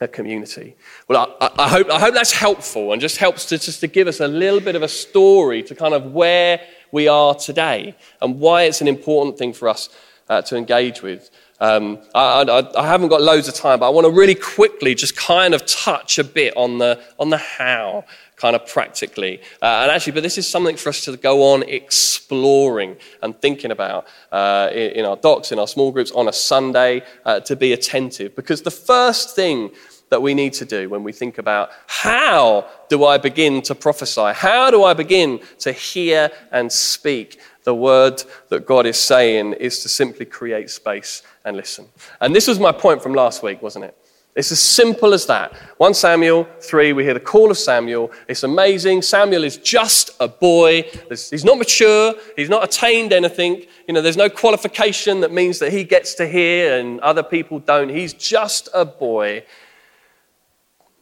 [0.00, 0.76] a community.
[1.08, 4.08] Well, I, I, hope, I hope that's helpful and just helps to, just to give
[4.08, 8.38] us a little bit of a story to kind of where we are today and
[8.38, 9.88] why it's an important thing for us
[10.28, 11.30] uh, to engage with.
[11.60, 14.96] Um, I, I, I, haven't got loads of time, but I want to really quickly
[14.96, 18.04] just kind of touch a bit on the, on the how,
[18.42, 19.40] kind of practically.
[19.62, 23.70] Uh, and actually, but this is something for us to go on exploring and thinking
[23.70, 27.54] about uh, in, in, our docs, in our small groups on a Sunday, uh, to
[27.54, 28.34] be attentive.
[28.34, 29.70] Because the first thing
[30.08, 34.32] that we need to do when we think about how do I begin to prophesy?
[34.34, 37.38] How do I begin to hear and speak?
[37.62, 41.86] The word that God is saying is to simply create space and listen.
[42.20, 43.96] And this was my point from last week, wasn't it?
[44.34, 45.52] It's as simple as that.
[45.76, 48.10] 1 Samuel 3, we hear the call of Samuel.
[48.28, 49.02] It's amazing.
[49.02, 50.84] Samuel is just a boy.
[51.10, 52.14] He's not mature.
[52.34, 53.66] He's not attained anything.
[53.86, 57.58] You know, there's no qualification that means that he gets to hear and other people
[57.58, 57.90] don't.
[57.90, 59.44] He's just a boy.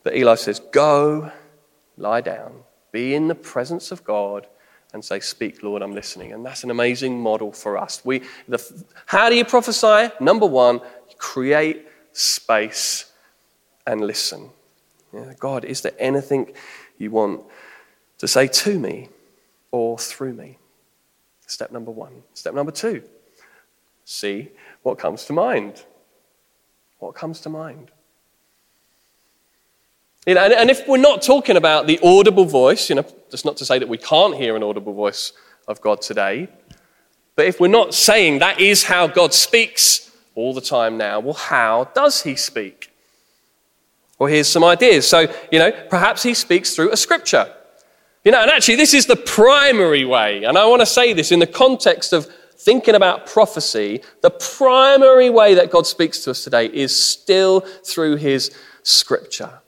[0.03, 1.31] But Eli says, Go,
[1.97, 2.53] lie down,
[2.91, 4.49] be in the presence of God,
[4.93, 6.33] and say, Speak, Lord, I'm listening.
[6.33, 8.03] And that's an amazing model for us.
[8.05, 10.13] We, the, how do you prophesy?
[10.19, 10.81] Number one,
[11.17, 13.10] create space
[13.87, 14.51] and listen.
[15.13, 16.53] Yeah, God, is there anything
[16.99, 17.43] you want
[18.19, 19.09] to say to me
[19.71, 20.59] or through me?
[21.47, 22.23] Step number one.
[22.35, 23.03] Step number two,
[24.05, 24.51] see
[24.83, 25.85] what comes to mind.
[27.01, 27.91] What comes to mind?
[30.27, 33.45] You know, and, and if we're not talking about the audible voice, you know, that's
[33.45, 35.33] not to say that we can't hear an audible voice
[35.67, 36.49] of God today,
[37.35, 41.35] but if we're not saying that is how God speaks all the time now, well,
[41.35, 42.90] how does he speak?
[44.21, 45.09] Well, here's some ideas.
[45.09, 47.51] So, you know, perhaps he speaks through a scripture.
[48.23, 50.45] You know, and actually, this is the primary way.
[50.45, 52.27] And I want to say this in the context of
[52.59, 54.03] thinking about prophecy.
[54.21, 59.63] The primary way that God speaks to us today is still through his scripture.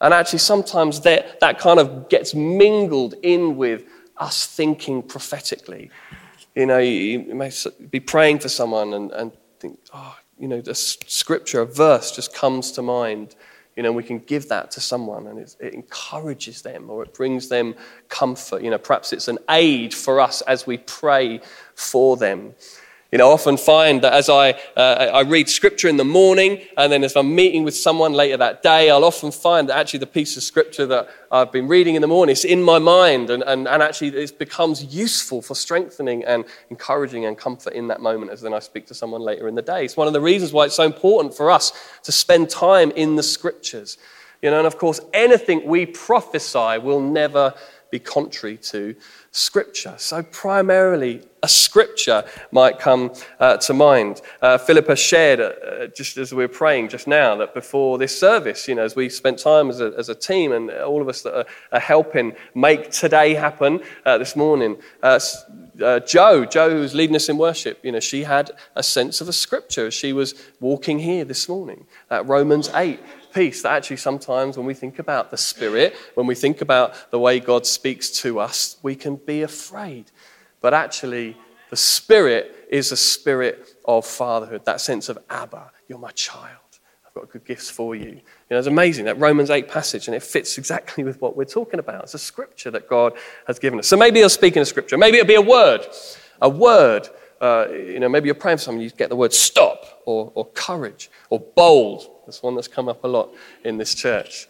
[0.00, 3.82] And actually, sometimes that, that kind of gets mingled in with
[4.16, 5.90] us thinking prophetically.
[6.54, 7.50] You know, you, you may
[7.90, 12.32] be praying for someone and, and think, oh, you know, the scripture, a verse just
[12.32, 13.34] comes to mind.
[13.76, 17.48] You know, we can give that to someone and it, encourages them or it brings
[17.48, 17.74] them
[18.08, 18.62] comfort.
[18.62, 21.40] You know, perhaps it's an aid for us as we pray
[21.74, 22.54] for them.
[23.12, 26.62] You know, I often find that as I, uh, I read scripture in the morning,
[26.78, 29.98] and then if I'm meeting with someone later that day, I'll often find that actually
[29.98, 33.28] the piece of scripture that I've been reading in the morning is in my mind,
[33.28, 38.00] and, and, and actually it becomes useful for strengthening and encouraging and comfort in that
[38.00, 39.84] moment as then I speak to someone later in the day.
[39.84, 41.72] It's one of the reasons why it's so important for us
[42.04, 43.98] to spend time in the scriptures.
[44.40, 47.52] You know, and of course, anything we prophesy will never
[47.92, 48.96] be contrary to
[49.32, 49.94] Scripture.
[49.98, 54.22] So, primarily, a Scripture might come uh, to mind.
[54.40, 58.66] Uh, Philippa shared, uh, just as we were praying just now, that before this service,
[58.66, 61.20] you know, as we spent time as a, as a team and all of us
[61.22, 65.20] that are, are helping make today happen uh, this morning, uh,
[65.82, 69.28] uh, Joe, Joe, who's leading us in worship, you know, she had a sense of
[69.28, 71.86] a Scripture as she was walking here this morning.
[72.10, 73.00] Romans 8
[73.32, 77.18] peace that actually sometimes when we think about the Spirit, when we think about the
[77.18, 80.10] way God speaks to us, we can be afraid.
[80.60, 81.36] But actually,
[81.70, 86.58] the Spirit is a spirit of fatherhood, that sense of Abba, you're my child.
[87.06, 88.08] I've got good gifts for you.
[88.08, 91.44] You know, it's amazing, that Romans 8 passage, and it fits exactly with what we're
[91.44, 92.04] talking about.
[92.04, 93.12] It's a scripture that God
[93.46, 93.86] has given us.
[93.86, 94.96] So maybe he'll speak in a scripture.
[94.96, 95.86] Maybe it'll be a word.
[96.40, 97.08] A word.
[97.40, 100.46] Uh, you know, maybe you're praying for someone, you get the word stop or, or
[100.52, 103.30] courage or bold that's one that's come up a lot
[103.64, 104.48] in this church.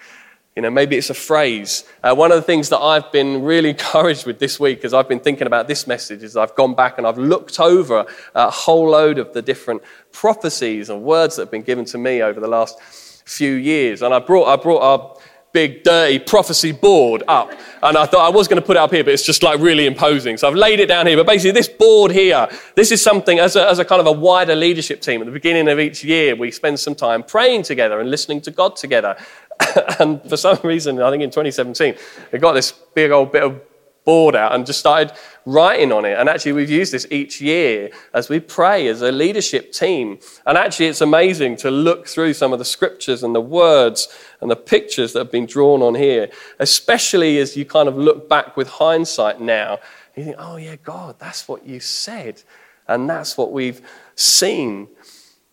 [0.56, 1.84] You know, maybe it's a phrase.
[2.02, 5.08] Uh, one of the things that I've been really encouraged with this week as I've
[5.08, 8.04] been thinking about this message is I've gone back and I've looked over
[8.34, 9.82] a whole load of the different
[10.12, 12.78] prophecies and words that have been given to me over the last
[13.24, 14.02] few years.
[14.02, 15.16] And I brought, I brought our
[15.52, 17.52] big, dirty prophecy board up.
[17.82, 19.60] And I thought I was going to put it up here, but it's just like
[19.60, 20.36] really imposing.
[20.36, 21.16] So I've laid it down here.
[21.16, 24.12] But basically, this board here, this is something as a, as a kind of a
[24.12, 25.20] wider leadership team.
[25.20, 28.50] At the beginning of each year, we spend some time praying together and listening to
[28.50, 29.16] God together.
[29.98, 31.96] and for some reason, I think in 2017,
[32.32, 33.60] we got this big old bit of
[34.04, 35.12] board out and just started
[35.44, 36.18] writing on it.
[36.18, 40.18] And actually, we've used this each year as we pray as a leadership team.
[40.46, 44.08] And actually, it's amazing to look through some of the scriptures and the words
[44.40, 48.28] and the pictures that have been drawn on here, especially as you kind of look
[48.28, 49.78] back with hindsight now.
[50.16, 52.42] You think, oh, yeah, God, that's what you said.
[52.88, 53.80] And that's what we've
[54.14, 54.88] seen.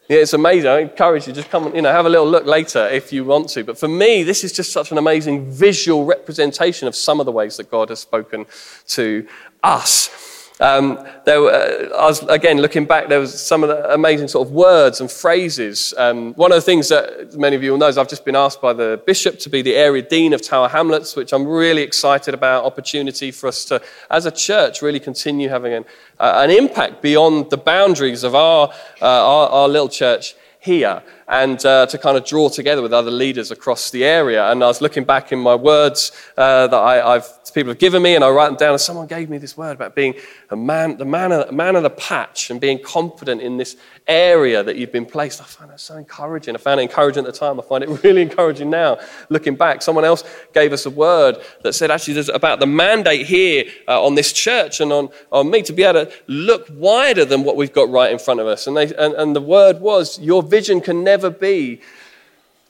[0.10, 0.72] Yeah, it's amazing.
[0.72, 3.48] I encourage you, just come, you know, have a little look later if you want
[3.50, 3.63] to.
[3.63, 7.32] But for me, this is just such an amazing visual representation of some of the
[7.32, 8.48] ways that God has spoken
[8.88, 9.28] to
[9.62, 10.28] us.
[10.62, 14.28] Um, there were, uh, I was, again, looking back, there was some of the amazing
[14.28, 15.93] sort of words and phrases.
[15.98, 18.36] Um, one of the things that many of you will know is I've just been
[18.36, 21.82] asked by the bishop to be the area dean of Tower Hamlets, which I'm really
[21.82, 22.65] excited about.
[22.65, 25.86] Opportunity for us to, as a church, really continue having an,
[26.19, 28.69] uh, an impact beyond the boundaries of our,
[29.02, 33.12] uh, our, our little church here and uh, to kind of draw together with other
[33.12, 34.52] leaders across the area.
[34.52, 38.02] And I was looking back in my words uh, that I, have people have given
[38.02, 38.72] me, and I write them down.
[38.72, 40.15] And someone gave me this word about being
[40.50, 43.78] a man, the man man of the patch, and being confident in this
[44.10, 45.39] area that you've been placed.
[45.41, 46.56] I find that so encouraging.
[46.56, 47.60] I found it encouraging at the time.
[47.60, 48.98] I find it really encouraging now,
[49.30, 49.82] looking back.
[49.82, 54.04] Someone else gave us a word that said actually there's about the mandate here uh,
[54.04, 57.56] on this church and on, on me to be able to look wider than what
[57.56, 58.67] we've got right in front of us.
[58.67, 61.82] And, they, and, and the word was, your vision can never be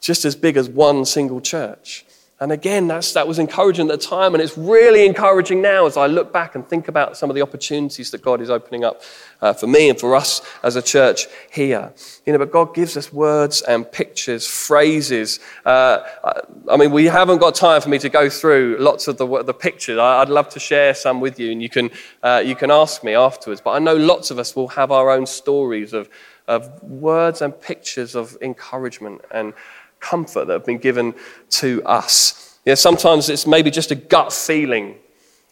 [0.02, 2.06] just as big as one single church.
[2.42, 6.08] And again, that was encouraging at the time, and it's really encouraging now as I
[6.08, 9.02] look back and think about some of the opportunities that God is opening up
[9.42, 11.92] uh, for me and for us as a church here.
[12.26, 15.42] You know, but God gives us words and pictures, phrases.
[15.66, 16.00] Uh,
[16.72, 19.54] I mean, we haven't got time for me to go through lots of the, the
[19.54, 20.00] pictures.
[20.00, 21.92] I'd love to share some with you, and you can,
[22.24, 23.60] uh, you can ask me afterwards.
[23.60, 26.10] But I know lots of us will have our own stories of,
[26.48, 29.54] of words and pictures of encouragement and
[30.00, 31.14] comfort that have been given
[31.50, 32.58] to us.
[32.66, 34.96] Yeah, sometimes it's maybe just a gut feeling.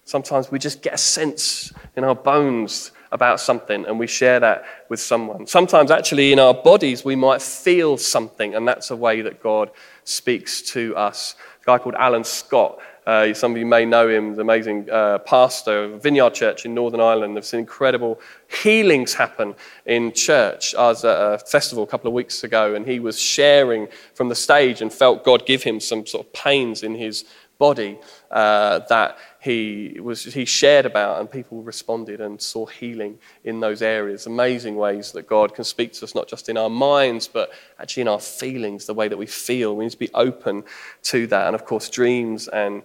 [0.05, 4.65] Sometimes we just get a sense in our bones about something and we share that
[4.89, 5.47] with someone.
[5.47, 9.71] Sometimes, actually, in our bodies, we might feel something, and that's a way that God
[10.03, 11.36] speaks to us.
[11.62, 15.17] A guy called Alan Scott uh, some of you may know him, the amazing uh,
[15.19, 17.37] pastor of Vineyard Church in Northern Ireland.
[17.37, 18.19] I've seen incredible
[18.61, 20.75] healings happen in church.
[20.75, 24.27] I was at a festival a couple of weeks ago, and he was sharing from
[24.27, 27.23] the stage and felt God give him some sort of pains in his
[27.57, 27.97] body
[28.29, 29.17] uh, that
[29.47, 34.27] he, was, he shared about, and people responded and saw healing in those areas.
[34.27, 38.01] Amazing ways that God can speak to us, not just in our minds, but actually
[38.01, 39.75] in our feelings, the way that we feel.
[39.75, 40.65] We need to be open
[41.03, 41.47] to that.
[41.47, 42.83] And of course, dreams and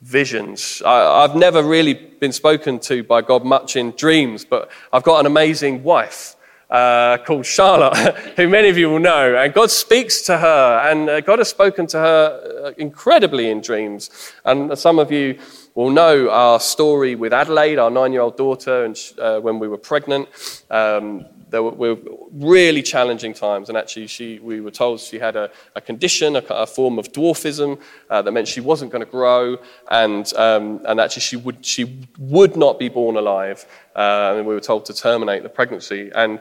[0.00, 0.80] visions.
[0.86, 5.18] I, have never really been spoken to by God much in dreams, but I've got
[5.20, 6.34] an amazing wife.
[6.68, 7.96] Uh, called Charlotte,
[8.36, 9.36] who many of you will know.
[9.36, 13.60] And God speaks to her, and uh, God has spoken to her uh, incredibly in
[13.60, 14.10] dreams.
[14.44, 15.38] And some of you
[15.76, 19.68] will know our story with Adelaide, our nine year old daughter, and uh, when we
[19.68, 20.28] were pregnant.
[20.70, 21.96] Um, there were, were,
[22.32, 26.40] really challenging times, and actually, she, we were told she had a, a condition, a,
[26.50, 29.56] a, form of dwarfism uh, that meant she wasn't going to grow,
[29.90, 33.64] and, um, and actually, she would, she would not be born alive.
[33.94, 36.10] Uh, and we were told to terminate the pregnancy.
[36.14, 36.40] And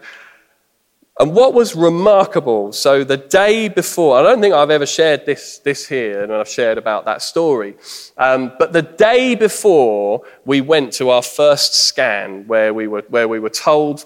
[1.17, 5.59] and what was remarkable, so the day before, I don't think I've ever shared this,
[5.59, 7.75] this here, and I've shared about that story,
[8.17, 13.29] um, but the day before we went to our first scan, where we were, where
[13.29, 14.05] we were told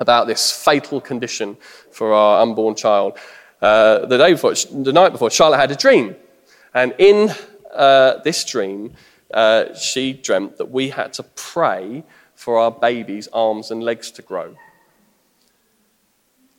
[0.00, 1.56] about this fatal condition
[1.90, 3.16] for our unborn child,
[3.62, 6.14] uh, the, day before, the night before, Charlotte had a dream.
[6.74, 7.30] And in
[7.74, 8.92] uh, this dream,
[9.32, 14.22] uh, she dreamt that we had to pray for our baby's arms and legs to
[14.22, 14.54] grow.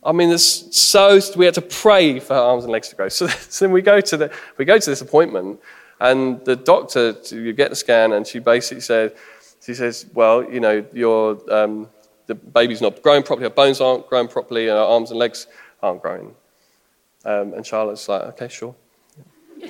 [0.02, 3.08] I mean, there's so we had to pray for her arms and legs to grow.
[3.08, 5.60] So, so then we go to the we go to this appointment,
[6.00, 9.14] and the doctor you get the scan, and she basically said,
[9.62, 11.88] she says, well, you know, your um,
[12.26, 15.46] the baby's not growing properly, her bones aren't growing properly, and her arms and legs
[15.82, 16.34] aren't growing.
[17.24, 18.74] Um, and Charlotte's like, okay, sure.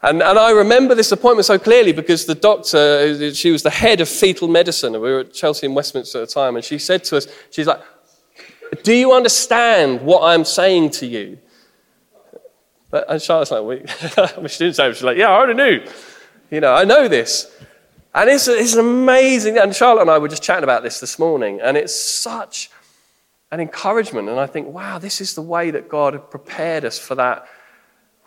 [0.00, 4.00] And, and, I remember this appointment so clearly because the doctor, she was the head
[4.00, 4.94] of fetal medicine.
[4.94, 7.26] And we were at Chelsea and Westminster at the time, and she said to us,
[7.50, 7.80] she's like,
[8.82, 11.38] do you understand what I'm saying to you?
[12.92, 13.88] And Charlotte's like, Wait.
[14.50, 14.92] she didn't say.
[14.92, 15.86] She's like, yeah, I already knew.
[16.50, 17.54] You know, I know this.
[18.14, 19.58] And it's, it's amazing.
[19.58, 22.70] And Charlotte and I were just chatting about this this morning, and it's such
[23.50, 24.28] an encouragement.
[24.28, 27.46] And I think, wow, this is the way that God had prepared us for that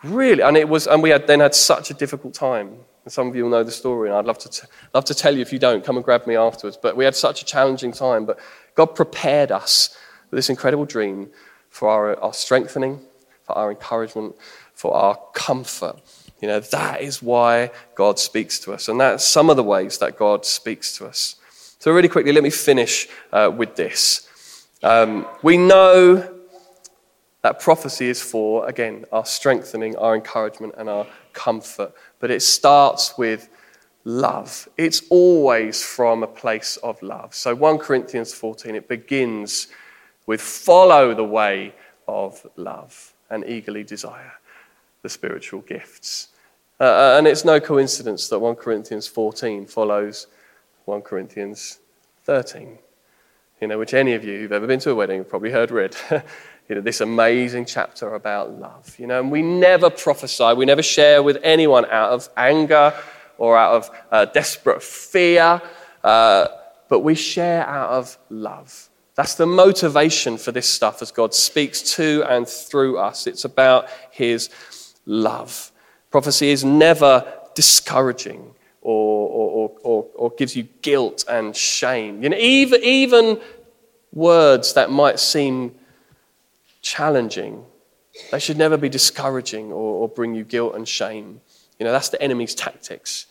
[0.02, 2.76] Really, and it was, and we had then had such a difficult time.
[3.04, 5.14] And some of you will know the story, and I'd love to, t- love to
[5.14, 6.76] tell you if you don't, come and grab me afterwards.
[6.76, 8.26] But we had such a challenging time.
[8.26, 8.38] But
[8.74, 9.96] God prepared us
[10.32, 11.28] with this incredible dream
[11.68, 12.98] for our, our strengthening,
[13.44, 14.34] for our encouragement,
[14.72, 16.00] for our comfort.
[16.40, 18.88] You know, that is why God speaks to us.
[18.88, 21.36] And that's some of the ways that God speaks to us.
[21.78, 24.26] So, really quickly, let me finish uh, with this.
[24.82, 26.34] Um, we know
[27.42, 31.92] that prophecy is for, again, our strengthening, our encouragement, and our comfort.
[32.20, 33.50] But it starts with
[34.04, 34.68] love.
[34.78, 37.34] It's always from a place of love.
[37.34, 39.68] So 1 Corinthians 14, it begins
[40.26, 41.74] with follow the way
[42.08, 44.32] of love and eagerly desire
[45.02, 46.28] the spiritual gifts.
[46.80, 50.26] Uh, uh and it's no coincidence that 1 Corinthians 14 follows
[50.84, 51.78] 1 Corinthians
[52.24, 52.78] 13,
[53.60, 55.70] you know, which any of you who've ever been to a wedding have probably heard
[55.70, 55.96] read.
[56.68, 58.98] you know, this amazing chapter about love.
[58.98, 62.94] You know, and we never prophesy, we never share with anyone out of anger
[63.38, 65.60] or out of uh, desperate fear,
[66.04, 66.46] uh,
[66.88, 68.88] but we share out of love.
[69.14, 73.26] That's the motivation for this stuff as God speaks to and through us.
[73.26, 74.48] It's about His
[75.04, 75.70] love.
[76.10, 82.22] Prophecy is never discouraging or, or, or, or, gives you guilt and shame.
[82.22, 83.40] You know, even, even
[84.12, 85.74] words that might seem
[86.80, 87.64] challenging.
[88.32, 91.40] They should never be discouraging or, or bring you guilt and shame.
[91.78, 93.26] You know, that's the enemy's tactics.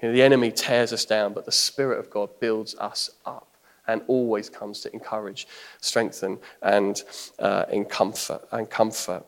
[0.00, 3.55] You know, the enemy tears us down, but the Spirit of God builds us up
[3.88, 5.46] and always comes to encourage,
[5.80, 7.02] strengthen, and
[7.38, 9.24] uh, in comfort and comfort.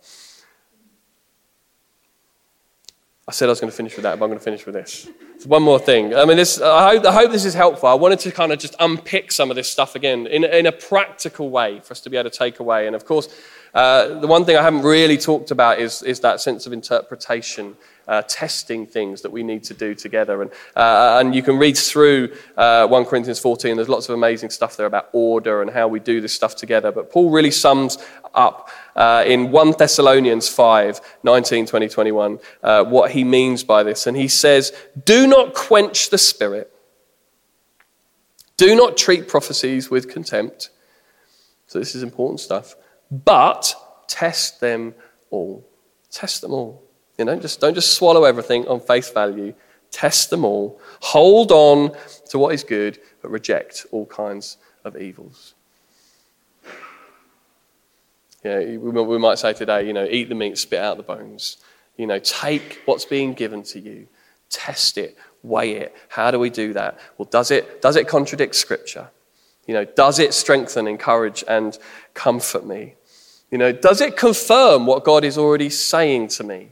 [3.28, 4.74] I said I was going to finish with that, but I'm going to finish with
[4.74, 5.06] this.
[5.44, 6.14] one more thing.
[6.14, 7.86] I mean, this, I, hope, I hope this is helpful.
[7.86, 10.72] I wanted to kind of just unpick some of this stuff again in, in a
[10.72, 12.86] practical way for us to be able to take away.
[12.86, 13.28] And of course,
[13.74, 17.76] uh, the one thing I haven't really talked about is, is that sense of interpretation,
[18.06, 20.40] uh, testing things that we need to do together.
[20.42, 23.76] And, uh, and you can read through uh, 1 Corinthians 14.
[23.76, 26.90] There's lots of amazing stuff there about order and how we do this stuff together.
[26.90, 27.98] But Paul really sums
[28.34, 34.06] up uh, in 1 Thessalonians 5 19, 20, 21 uh, what he means by this.
[34.06, 34.72] And he says,
[35.04, 36.72] Do not quench the spirit,
[38.56, 40.70] do not treat prophecies with contempt.
[41.66, 42.74] So, this is important stuff
[43.10, 43.74] but
[44.06, 44.94] test them
[45.30, 45.66] all.
[46.10, 46.82] Test them all.
[47.18, 49.54] You know, just don't just swallow everything on face value.
[49.90, 50.80] Test them all.
[51.00, 51.92] Hold on
[52.30, 55.54] to what is good, but reject all kinds of evils.
[58.44, 61.56] Yeah, we might say today, you know, eat the meat, spit out the bones.
[61.96, 64.06] You know, take what's being given to you,
[64.48, 65.94] test it, weigh it.
[66.08, 66.98] How do we do that?
[67.16, 69.08] Well, does it, does it contradict Scripture?
[69.66, 71.76] You know, does it strengthen, encourage, and
[72.14, 72.94] comfort me?
[73.50, 76.68] You know, does it confirm what God is already saying to me?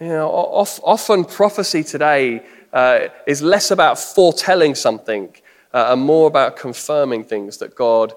[0.00, 5.34] You know, often prophecy today uh, is less about foretelling something
[5.74, 8.12] uh, and more about confirming things that God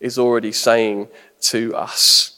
[0.00, 1.08] is already saying
[1.40, 2.32] to us.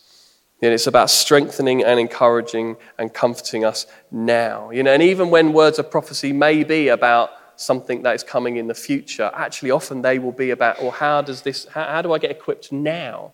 [0.61, 4.71] And it's about strengthening and encouraging and comforting us now.
[4.71, 8.57] You know, and even when words of prophecy may be about something that is coming
[8.57, 12.03] in the future, actually often they will be about, well, how does this, how, how
[12.03, 13.31] do I get equipped now?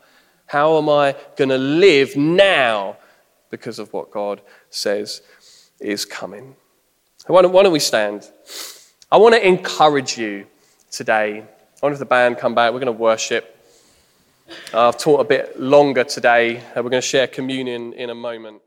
[0.46, 2.96] How am I going to live now
[3.50, 4.40] because of what God
[4.70, 5.22] says
[5.80, 6.56] is coming?
[7.26, 8.28] Why don't, why don't we stand?
[9.10, 10.46] I want to encourage you
[10.90, 11.40] today.
[11.40, 11.46] I
[11.82, 12.72] wonder if the band come back.
[12.72, 13.50] We're going to worship.
[14.74, 16.62] I've taught a bit longer today.
[16.76, 18.60] We're going to share communion in a moment.